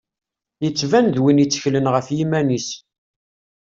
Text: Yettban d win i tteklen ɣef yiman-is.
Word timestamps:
Yettban 0.63 1.05
d 1.15 1.17
win 1.21 1.43
i 1.43 1.45
tteklen 1.47 1.91
ɣef 1.93 2.07
yiman-is. 2.17 2.69